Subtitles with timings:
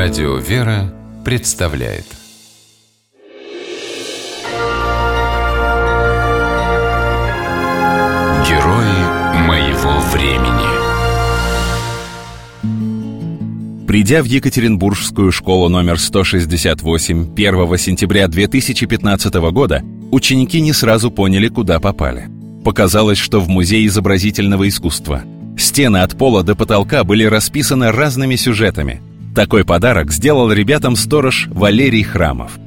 [0.00, 2.04] Радио «Вера» представляет
[8.46, 9.00] Герои
[9.48, 10.68] моего времени
[13.88, 21.80] Придя в Екатеринбургскую школу номер 168 1 сентября 2015 года, ученики не сразу поняли, куда
[21.80, 22.28] попали.
[22.64, 25.24] Показалось, что в музей изобразительного искусства.
[25.58, 29.02] Стены от пола до потолка были расписаны разными сюжетами.
[29.34, 32.58] Такой подарок сделал ребятам сторож Валерий Храмов.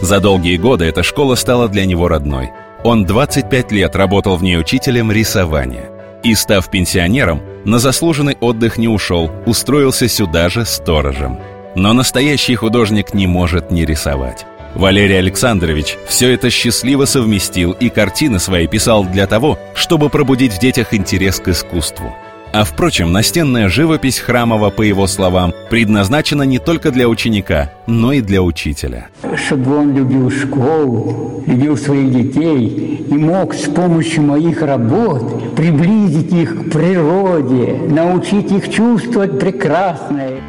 [0.00, 2.50] За долгие годы эта школа стала для него родной.
[2.84, 5.90] Он 25 лет работал в ней учителем рисования.
[6.22, 11.38] И, став пенсионером, на заслуженный отдых не ушел, устроился сюда же сторожем.
[11.74, 14.46] Но настоящий художник не может не рисовать.
[14.74, 20.60] Валерий Александрович все это счастливо совместил и картины свои писал для того, чтобы пробудить в
[20.60, 22.14] детях интерес к искусству.
[22.58, 28.20] А впрочем, настенная живопись Храмова, по его словам, предназначена не только для ученика, но и
[28.20, 29.10] для учителя.
[29.36, 36.64] Чтобы он любил школу, любил своих детей и мог с помощью моих работ приблизить их
[36.64, 40.40] к природе, научить их чувствовать прекрасное.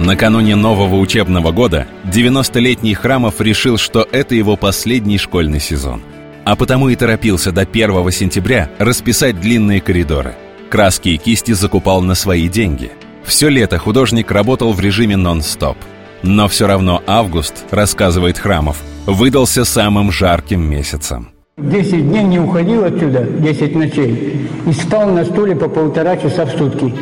[0.00, 6.02] Накануне нового учебного года 90-летний Храмов решил, что это его последний школьный сезон.
[6.44, 10.34] А потому и торопился до 1 сентября расписать длинные коридоры.
[10.70, 12.90] Краски и кисти закупал на свои деньги.
[13.24, 15.76] Все лето художник работал в режиме нон-стоп.
[16.22, 21.30] Но все равно август, рассказывает Храмов, выдался самым жарким месяцем.
[21.56, 26.50] Десять дней не уходил отсюда, десять ночей, и спал на стуле по полтора часа в
[26.50, 26.94] сутки.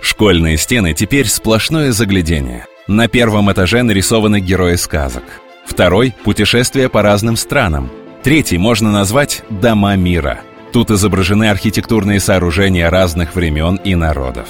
[0.00, 2.66] Школьные стены теперь сплошное заглядение.
[2.88, 5.22] На первом этаже нарисованы герои сказок.
[5.66, 7.90] Второй– путешествие по разным странам.
[8.22, 10.40] Третий можно назвать «Дома мира».
[10.72, 14.48] Тут изображены архитектурные сооружения разных времен и народов.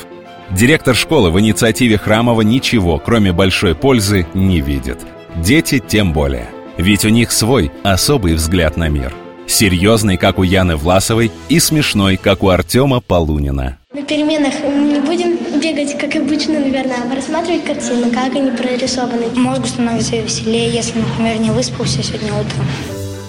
[0.51, 4.99] Директор школы в инициативе Храмова ничего, кроме большой пользы, не видит.
[5.37, 6.49] Дети тем более.
[6.77, 9.15] Ведь у них свой особый взгляд на мир.
[9.47, 13.79] Серьезный, как у Яны Власовой, и смешной, как у Артема Полунина.
[13.93, 19.27] На переменах мы не будем бегать, как обычно, наверное, а рассматривать картины, как они прорисованы.
[19.35, 22.67] Мозгу становится веселее, если, например, не выспался сегодня утром.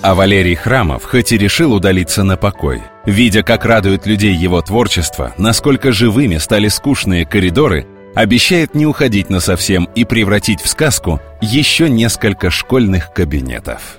[0.03, 5.31] А Валерий Храмов, хоть и решил удалиться на покой, видя, как радует людей его творчество,
[5.37, 7.85] насколько живыми стали скучные коридоры,
[8.15, 13.97] обещает не уходить насовсем и превратить в сказку еще несколько школьных кабинетов.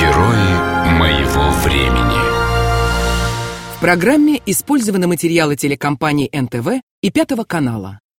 [0.00, 2.22] Герои моего времени
[3.76, 8.02] В программе использованы материалы телекомпании НТВ и Пятого канала.